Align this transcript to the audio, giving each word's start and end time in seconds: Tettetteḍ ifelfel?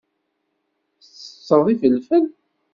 Tettetteḍ 1.03 1.65
ifelfel? 1.73 2.25